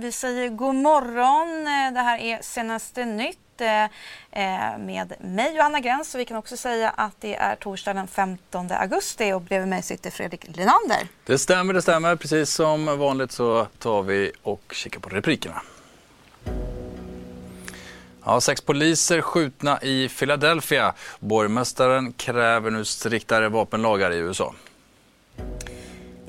[0.00, 1.66] Vi säger god morgon.
[1.66, 6.36] Eh, det här är senaste nytt eh, eh, med mig Johanna Gräns och vi kan
[6.36, 11.08] också säga att det är torsdag den 15 augusti och bredvid mig sitter Fredrik Linander.
[11.26, 12.16] Det stämmer, det stämmer.
[12.16, 15.62] Precis som vanligt så tar vi och kikar på replikerna.
[18.24, 20.94] Ja, sex poliser skjutna i Philadelphia.
[21.18, 24.54] Borgmästaren kräver nu striktare vapenlagar i USA.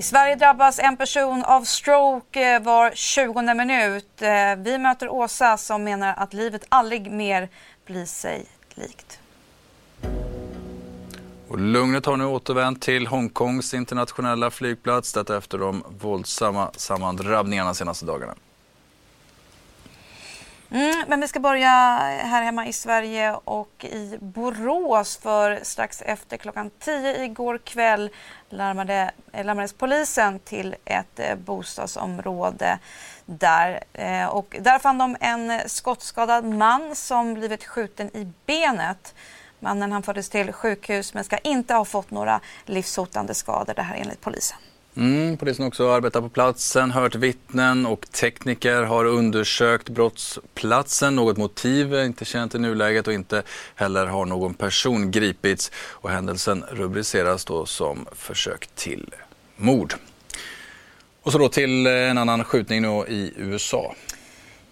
[0.01, 4.21] I Sverige drabbas en person av stroke eh, var 20 minut.
[4.21, 7.49] Eh, vi möter Åsa som menar att livet aldrig mer
[7.85, 9.19] blir sig likt.
[11.47, 17.75] Och lugnet har nu återvänt till Hongkongs internationella flygplats detta efter de våldsamma sammandrabbningarna de
[17.75, 18.35] senaste dagarna.
[20.73, 21.69] Mm, men vi ska börja
[22.23, 28.09] här hemma i Sverige och i Borås för strax efter klockan 10 igår kväll
[28.49, 32.79] larmade, eh, larmades polisen till ett eh, bostadsområde
[33.25, 33.83] där.
[33.93, 39.15] Eh, och där fann de en skottskadad man som blivit skjuten i benet.
[39.59, 43.95] Mannen han fördes till sjukhus men ska inte ha fått några livshotande skador, det här
[43.95, 44.57] enligt polisen.
[44.97, 51.15] Mm, polisen har också arbetat på platsen, hört vittnen och tekniker har undersökt brottsplatsen.
[51.15, 53.43] Något motiv är inte känt i nuläget och inte
[53.75, 55.71] heller har någon person gripits.
[55.75, 59.13] Och händelsen rubriceras då som försök till
[59.57, 59.93] mord.
[61.21, 63.95] Och så då till eh, en annan skjutning nu i USA.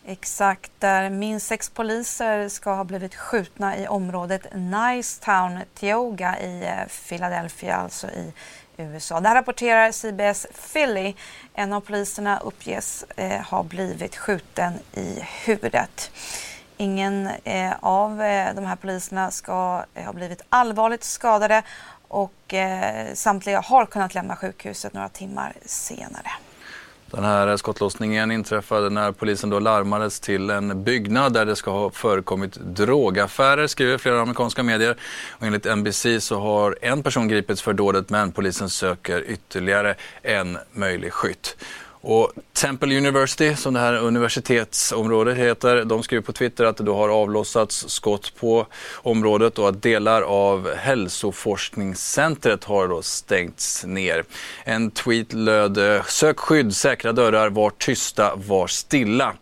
[0.06, 7.08] Exakt, där minst sex poliser ska ha blivit skjutna i området Nicetown, Tioga i eh,
[7.10, 8.34] Philadelphia, alltså i
[8.80, 9.20] USA.
[9.20, 11.16] Det här rapporterar CBS Philly.
[11.54, 16.12] En av poliserna uppges eh, ha blivit skjuten i huvudet.
[16.78, 21.64] Ingen eh, av eh, de här poliserna ska eh, ha blivit allvarligt skadade
[22.08, 26.32] och eh, samtliga har kunnat lämna sjukhuset några timmar senare.
[27.12, 31.90] Den här skottlossningen inträffade när polisen då larmades till en byggnad där det ska ha
[31.90, 34.96] förekommit drogaffärer, skriver flera amerikanska medier.
[35.30, 40.58] Och enligt NBC så har en person gripits för dådet men polisen söker ytterligare en
[40.72, 41.58] möjlig skytt.
[42.02, 46.96] Och Temple University, som det här universitetsområdet heter, de skriver på Twitter att det då
[46.96, 54.24] har avlossats skott på området och att delar av hälsoforskningscentret har då stängts ner.
[54.64, 59.34] En tweet löd “Sök skydd, säkra dörrar, var tysta, var stilla”.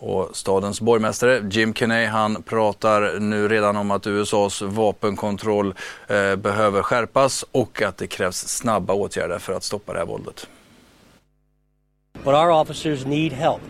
[0.00, 5.74] Och stadens borgmästare Jim Kenney han pratar nu redan om att USAs vapenkontroll
[6.06, 10.46] eh, behöver skärpas och att det krävs snabba åtgärder för att stoppa det här våldet.
[12.24, 13.62] But our officers need help.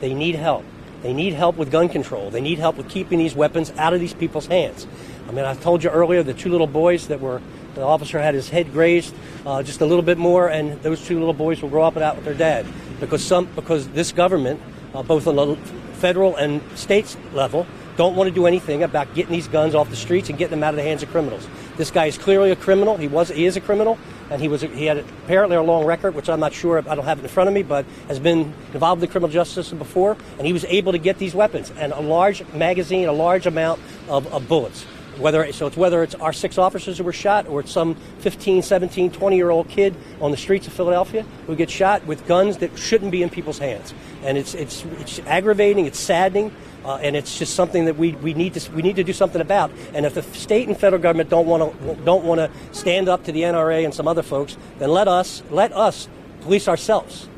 [0.00, 0.64] They need help.
[1.02, 2.30] They need help with gun control.
[2.30, 4.86] They need help with keeping these weapons out of these people's hands.
[5.28, 7.40] I mean, I told you earlier the two little boys that were,
[7.74, 9.14] the officer had his head grazed
[9.46, 12.02] uh, just a little bit more, and those two little boys will grow up and
[12.02, 12.66] out with their dad
[12.98, 14.60] because some because this government,
[14.94, 15.56] uh, both on the
[15.94, 17.66] federal and state level,
[17.96, 20.64] don't want to do anything about getting these guns off the streets and getting them
[20.64, 21.46] out of the hands of criminals.
[21.76, 22.96] This guy is clearly a criminal.
[22.96, 23.98] He was he is a criminal,
[24.30, 26.78] and he was he had apparently a long record, which I'm not sure.
[26.78, 29.30] I don't have it in front of me, but has been involved in the criminal
[29.30, 33.08] justice system before, and he was able to get these weapons and a large magazine,
[33.08, 34.86] a large amount of, of bullets.
[35.20, 38.62] Whether so it's whether it's our six officers who were shot or it's some 15,
[38.62, 42.58] 17, 20 year old kid on the streets of Philadelphia who gets shot with guns
[42.58, 43.92] that shouldn't be in people's hands.
[44.24, 46.52] And it's it's it's aggravating, it's saddening.
[46.82, 49.42] Uh, and it's just something that we, we need to we need to do something
[49.42, 49.70] about.
[49.92, 53.24] And if the state and federal government don't want to don't want to stand up
[53.24, 56.08] to the NRA and some other folks, then let us let us
[56.40, 57.28] police ourselves.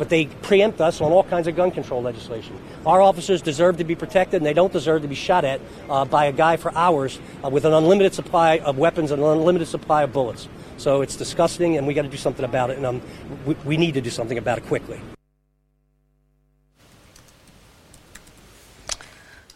[0.00, 2.56] But they preempt us on all kinds of gun control legislation.
[2.86, 6.06] Our officers deserve to be protected, and they don't deserve to be shot at uh,
[6.06, 9.68] by a guy for hours uh, with an unlimited supply of weapons and an unlimited
[9.68, 10.48] supply of bullets.
[10.78, 12.78] So it's disgusting, and we got to do something about it.
[12.78, 13.02] And um,
[13.44, 14.98] we, we need to do something about it quickly.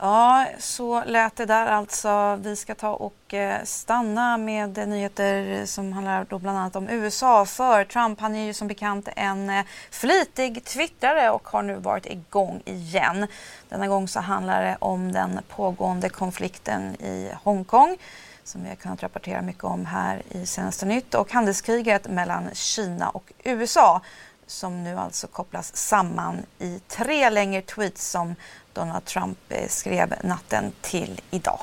[0.05, 2.39] Ja, så lät det där alltså.
[2.43, 6.89] Vi ska ta och eh, stanna med eh, nyheter som handlar då bland annat om
[6.89, 7.45] USA.
[7.45, 12.07] För Trump han är ju som bekant en eh, flitig twittrare och har nu varit
[12.07, 13.27] igång igen.
[13.69, 17.97] Denna gång så handlar det om den pågående konflikten i Hongkong
[18.45, 23.09] som vi har kunnat rapportera mycket om här i senaste nytt och handelskriget mellan Kina
[23.09, 24.01] och USA
[24.47, 28.35] som nu alltså kopplas samman i tre längre tweets som
[28.75, 31.61] Donald Trump eh, skrev natten till idag.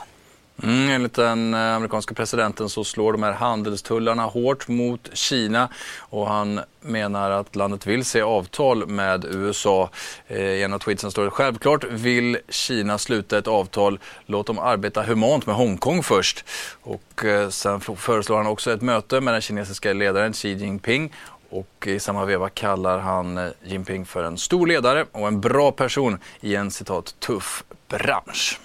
[0.63, 5.69] Mm, enligt den eh, amerikanska presidenten så slår de här handelstullarna hårt mot Kina
[5.99, 9.89] och han menar att landet vill se avtal med USA.
[10.27, 13.99] Eh, I en av tweetsen står det självklart vill Kina sluta ett avtal.
[14.25, 16.45] Låt dem arbeta humant med Hongkong först.
[16.81, 21.13] Och sen föreslår han också ett möte med den kinesiska ledaren Xi Jinping
[21.51, 25.71] och i samma veva kallar han eh, Jinping för en stor ledare och en bra
[25.71, 28.59] person i en citat tuff bransch.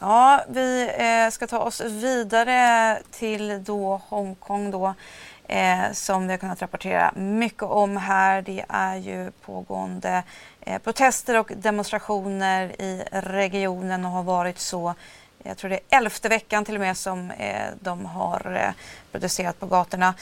[0.00, 4.94] Ja, vi eh, ska ta oss vidare till då Hongkong då.
[5.50, 8.42] Eh, som vi har kunnat rapportera mycket om här.
[8.42, 10.22] Det är ju pågående
[10.60, 14.94] eh, protester och demonstrationer i regionen och har varit så
[15.42, 18.72] jag tror det är elfte veckan till och med som eh, de har eh,
[19.12, 20.14] protesterat på gatorna.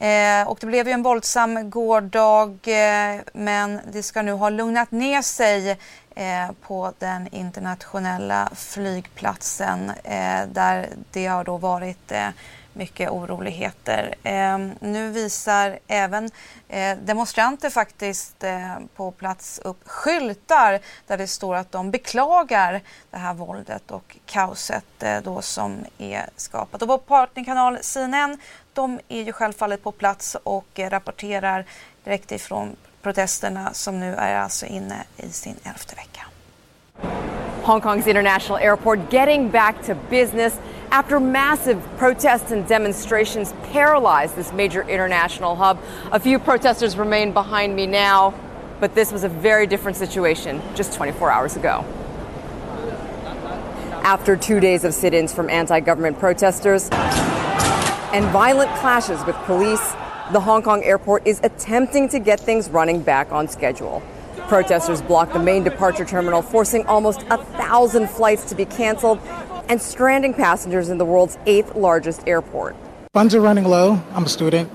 [0.00, 4.90] Eh, och det blev ju en våldsam gårdag eh, men det ska nu ha lugnat
[4.90, 5.70] ner sig
[6.14, 12.28] eh, på den internationella flygplatsen eh, där det har då varit eh,
[12.78, 14.14] mycket oroligheter.
[14.22, 16.30] Eh, nu visar även
[16.68, 22.80] eh, demonstranter faktiskt eh, på plats upp skyltar där det står att de beklagar
[23.10, 26.82] det här våldet och kaoset eh, då som är skapat.
[26.82, 28.38] Och vår partnerkanal CNN
[28.72, 31.64] de är ju självfallet på plats och rapporterar
[32.04, 36.26] direkt ifrån protesterna som nu är alltså inne i sin elfte vecka.
[37.62, 40.54] Hong Kong's international airport getting back to business
[40.90, 45.78] after massive protests and demonstrations paralyzed this major international hub.
[46.12, 48.34] A few protesters remain behind me now,
[48.80, 51.84] but this was a very different situation just 24 hours ago.
[54.02, 59.92] After two days of sit ins from anti government protesters, and violent clashes with police,
[60.32, 64.02] the Hong Kong airport is attempting to get things running back on schedule.
[64.48, 69.20] Protesters blocked the main departure terminal, forcing almost a thousand flights to be canceled
[69.68, 72.76] and stranding passengers in the world's eighth largest airport.
[73.12, 74.02] Funds are running low.
[74.12, 74.70] I'm a student,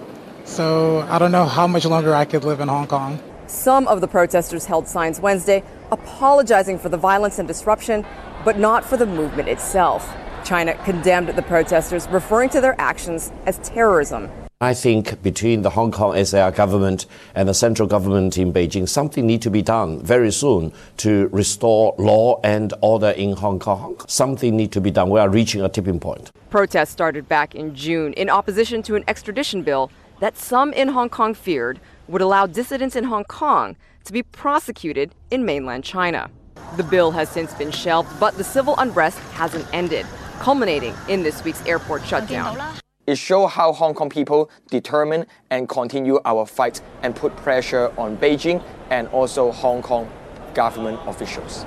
[0.45, 3.19] so I don't know how much longer I could live in Hong Kong.
[3.47, 8.05] Some of the protesters held signs Wednesday apologizing for the violence and disruption,
[8.43, 10.11] but not for the movement itself.
[10.43, 14.29] China condemned the protesters, referring to their actions as terrorism.
[14.63, 17.05] I think between the Hong Kong SAR government
[17.35, 21.93] and the central government in Beijing, something needs to be done very soon to restore
[21.97, 23.99] law and order in Hong Kong.
[24.07, 25.09] Something needs to be done.
[25.09, 26.31] We are reaching a tipping point.
[26.49, 31.09] Protests started back in June in opposition to an extradition bill that some in Hong
[31.09, 33.75] Kong feared would allow dissidents in Hong Kong
[34.05, 36.31] to be prosecuted in mainland China.
[36.77, 40.05] The bill has since been shelved, but the civil unrest hasn't ended
[40.39, 42.57] culminating in this week's airport shutdown.
[43.05, 48.15] It shows how Hong Kong people determine and continue our fight and put pressure on
[48.15, 50.09] Beijing and also Hong Kong
[50.53, 51.65] government officials.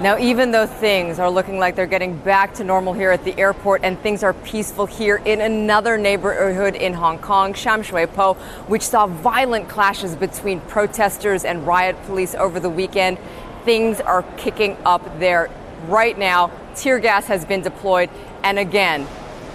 [0.00, 3.38] Now, even though things are looking like they're getting back to normal here at the
[3.38, 8.34] airport and things are peaceful here in another neighborhood in Hong Kong, Sham Shui Po,
[8.66, 13.18] which saw violent clashes between protesters and riot police over the weekend,
[13.64, 15.48] things are kicking up there
[15.86, 16.50] right now.
[16.74, 18.10] Tear gas has been deployed.
[18.44, 19.06] And again,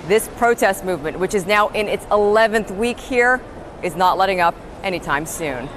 [0.07, 3.41] this protest movement, which is now in its 11th week here,
[3.81, 5.69] is not letting up anytime soon.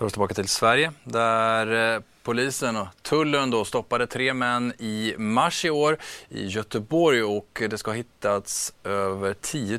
[0.00, 5.70] tar oss Sverige där eh, polisen och tullen då stoppade tre män i mars i
[5.70, 9.78] år i Göteborg och det ska ha hittats över 10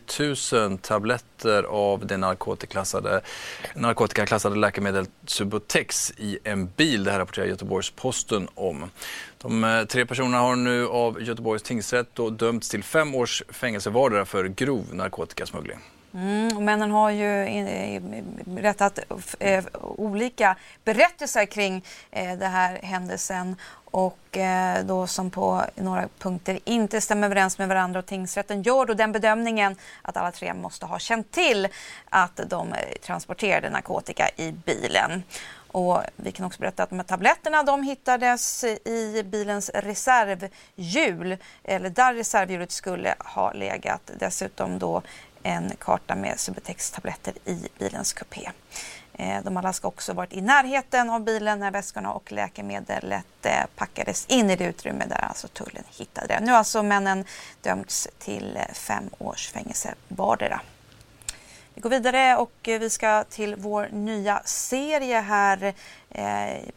[0.69, 3.21] 000 tabletter av det narkotikaklassade,
[3.75, 7.03] narkotikaklassade läkemedlet Subutex i en bil.
[7.03, 8.89] Det här rapporterar Göteborgs-Posten om.
[9.37, 14.25] De eh, tre personerna har nu av Göteborgs tingsrätt dömts till fem års fängelse vardera
[14.25, 15.79] för grov narkotikasmuggling.
[16.13, 17.99] Mm, männen har ju
[18.45, 18.99] berättat
[19.39, 23.55] eh, olika berättelser kring eh, den här händelsen
[23.91, 28.85] och eh, då som på några punkter inte stämmer överens med varandra och tingsrätten gör
[28.85, 31.67] då den bedömningen att alla tre måste ha känt till
[32.09, 35.23] att de eh, transporterade narkotika i bilen.
[35.73, 41.89] Och vi kan också berätta att de här tabletterna de hittades i bilens reservhjul, eller
[41.89, 44.11] där reservhjulet skulle ha legat.
[44.19, 45.01] Dessutom då
[45.43, 48.51] en karta med Subutex-tabletter i bilens kupé.
[49.13, 53.65] Eh, de alla ska också varit i närheten av bilen när väskorna och läkemedlet eh,
[53.75, 56.39] packades in i det utrymme där alltså tullen hittade det.
[56.39, 57.25] Nu har alltså männen
[57.61, 60.61] dömts till eh, fem års fängelse vardera.
[61.73, 65.73] Vi går vidare och vi ska till vår nya serie här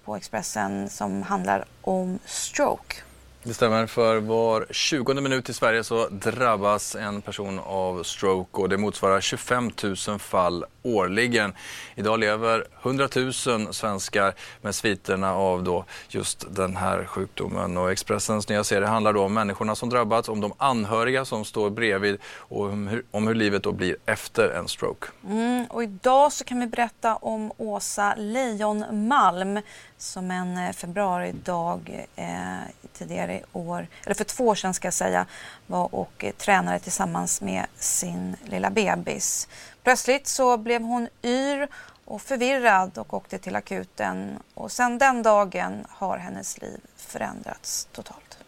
[0.04, 2.96] på Expressen som handlar om stroke.
[3.46, 3.86] Det stämmer.
[3.86, 9.20] För var 20 minut i Sverige så drabbas en person av stroke och det motsvarar
[9.20, 9.70] 25
[10.08, 11.52] 000 fall årligen.
[11.94, 17.76] Idag lever 100 000 svenskar med sviterna av då just den här sjukdomen.
[17.76, 21.70] Och Expressens nya serie handlar då om människorna som drabbats, om de anhöriga som står
[21.70, 25.06] bredvid och om hur, om hur livet då blir efter en stroke.
[25.24, 29.60] Mm, och idag så kan vi berätta om Åsa Leijonmalm
[29.98, 32.58] som en eh, februaridag eh,
[32.92, 35.26] tidigare i år, eller för två år sedan ska jag säga,
[35.66, 39.48] var och eh, tränade tillsammans med sin lilla bebis.
[39.82, 41.68] Plötsligt så blev hon yr
[42.04, 48.38] och förvirrad och åkte till akuten och sedan den dagen har hennes liv förändrats totalt.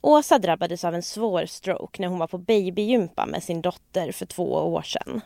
[0.00, 4.26] Åsa drabbades av en svår stroke när hon var på babygympa med sin dotter för
[4.26, 5.20] två år sedan.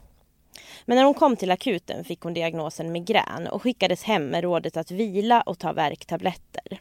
[0.84, 4.76] Men när hon kom till akuten fick hon diagnosen migrän och skickades hem med rådet
[4.76, 6.80] att vila och ta värktabletter.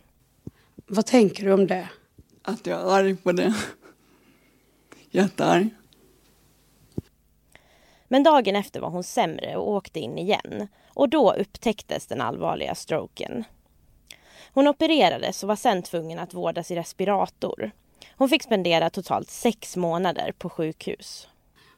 [0.88, 1.90] Vad tänker du om det?
[2.44, 3.54] Att jag är arg på det.
[5.12, 5.70] Jättearg.
[8.08, 10.68] Men dagen efter var hon sämre och åkte in igen.
[10.88, 13.44] Och då upptäcktes den allvarliga stroken.
[14.54, 17.72] Hon opererades och var sen tvungen att vårdas i respirator.
[18.16, 21.28] Hon fick spendera totalt sex månader på sjukhus.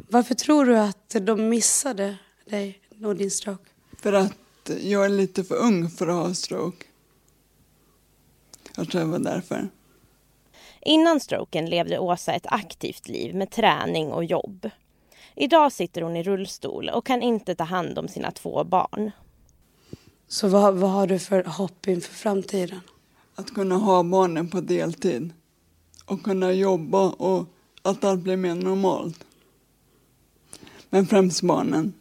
[0.10, 3.70] Varför tror du att de missade dig och din stroke?
[4.02, 6.86] För att jag är lite för ung för att ha stroke.
[8.76, 9.70] Jag tror det var därför.
[10.82, 14.70] Innan stroken levde Åsa ett aktivt liv med träning och jobb.
[15.36, 19.12] Idag sitter hon i rullstol och kan inte ta hand om sina två barn.
[20.28, 22.80] Så vad, vad har du för hopp inför framtiden?
[23.36, 25.34] Att kunna ha barnen på deltid
[26.06, 27.46] och kunna jobba och
[27.82, 29.26] att allt blir mer normalt.
[30.94, 31.94] Men främst barnen.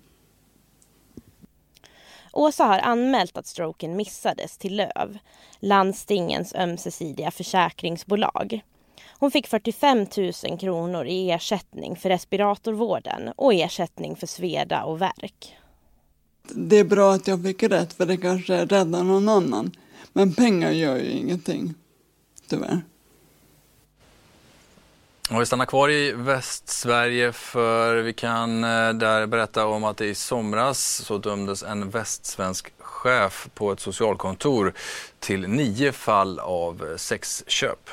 [2.32, 5.18] Åsa har anmält att stroken missades till LÖV,
[5.60, 8.60] landstingens ömsesidiga försäkringsbolag.
[9.18, 10.06] Hon fick 45
[10.48, 15.56] 000 kronor i ersättning för respiratorvården och ersättning för sveda och värk.
[16.54, 19.70] Det är bra att jag fick rätt för det kanske räddar någon annan.
[20.12, 21.74] Men pengar gör ju ingenting,
[22.48, 22.80] tyvärr.
[25.30, 30.14] Och vi stannar kvar i Västsverige för vi kan eh, där berätta om att i
[30.14, 34.72] somras så dömdes en västsvensk chef på ett socialkontor
[35.18, 37.90] till nio fall av eh, sexköp.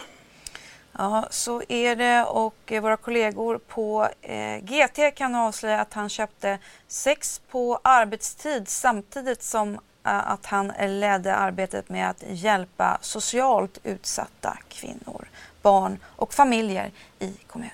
[0.97, 6.09] Ja, så är det och eh, våra kollegor på eh, GT kan avslöja att han
[6.09, 13.79] köpte sex på arbetstid samtidigt som eh, att han ledde arbetet med att hjälpa socialt
[13.83, 15.27] utsatta kvinnor,
[15.61, 17.71] barn och familjer i kommunen.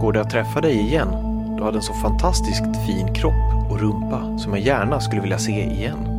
[0.00, 1.08] Går det att träffa dig igen?
[1.56, 5.64] Du hade en så fantastiskt fin kropp och rumpa som jag gärna skulle vilja se
[5.64, 6.16] igen.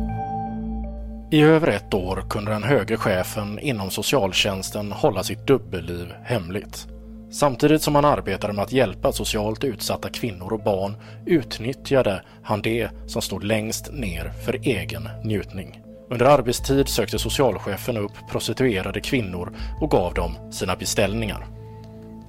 [1.30, 6.86] I över ett år kunde den högre chefen inom socialtjänsten hålla sitt dubbelliv hemligt.
[7.30, 12.90] Samtidigt som han arbetade med att hjälpa socialt utsatta kvinnor och barn utnyttjade han det
[13.06, 15.82] som stod längst ner för egen njutning.
[16.10, 21.46] Under arbetstid sökte socialchefen upp prostituerade kvinnor och gav dem sina beställningar.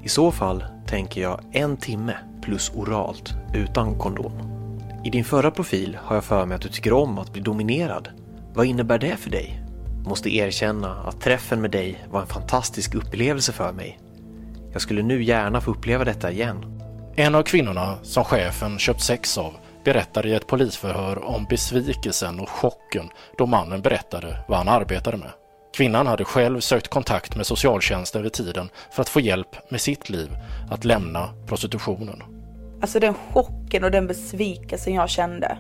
[0.04, 4.32] I så fall tänker jag en timme plus oralt utan kondom.
[5.06, 8.10] I din förra profil har jag för mig att du tycker om att bli dominerad
[8.54, 9.62] vad innebär det för dig?
[10.06, 14.00] Måste erkänna att träffen med dig var en fantastisk upplevelse för mig.
[14.72, 16.80] Jag skulle nu gärna få uppleva detta igen.
[17.16, 22.50] En av kvinnorna som chefen köpt sex av berättade i ett polisförhör om besvikelsen och
[22.50, 25.32] chocken då mannen berättade vad han arbetade med.
[25.78, 30.10] Kvinnan hade själv sökt kontakt med socialtjänsten vid tiden för att få hjälp med sitt
[30.10, 30.30] liv
[30.72, 32.24] att lämna prostitutionen.
[32.82, 35.58] Alltså den chocken och den besvikelsen jag kände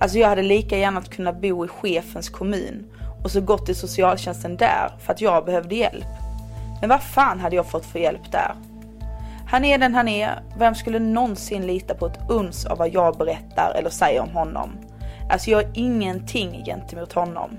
[0.00, 2.86] Alltså jag hade lika gärna kunnat bo i chefens kommun
[3.24, 6.06] och så gått till socialtjänsten där för att jag behövde hjälp.
[6.80, 8.54] Men vad fan hade jag fått för hjälp där?
[9.50, 10.42] Han är den han är.
[10.58, 14.70] Vem skulle någonsin lita på ett uns av vad jag berättar eller säger om honom?
[15.30, 17.50] Alltså jag är ingenting gentemot honom.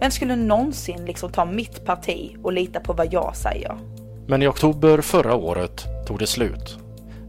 [0.00, 3.76] Vem skulle någonsin liksom ta mitt parti och lita på vad jag säger?
[4.26, 6.78] Men i oktober förra året tog det slut.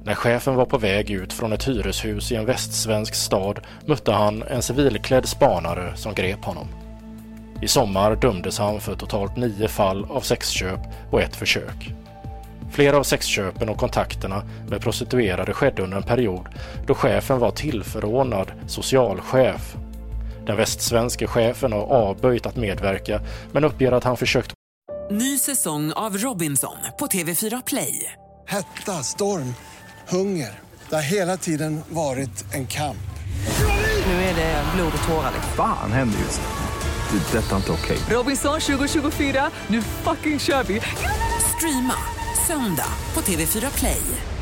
[0.03, 4.43] När chefen var på väg ut från ett hyreshus i en västsvensk stad mötte han
[4.43, 6.67] en civilklädd spanare som grep honom.
[7.61, 10.79] I sommar dömdes han för totalt nio fall av sexköp
[11.11, 11.93] och ett försök.
[12.71, 16.45] Flera av sexköpen och kontakterna med prostituerade skedde under en period
[16.87, 19.75] då chefen var tillförordnad socialchef.
[20.45, 24.53] Den västsvenske chefen har avböjt att medverka men uppger att han försökt.
[25.11, 28.11] Ny säsong av Robinson på TV4 Play.
[28.47, 29.53] Hetta, storm
[30.09, 30.59] hunger.
[30.89, 32.97] Det har hela tiden varit en kamp.
[34.05, 35.31] Nu är det blod och tårar.
[35.55, 37.17] Fan händer just det.
[37.17, 37.37] Det.
[37.37, 37.97] är Detta är inte okej.
[38.09, 40.81] Robinson 2024, nu fucking kör vi!
[41.57, 41.93] Streama
[42.47, 44.34] söndag på TV4 Play.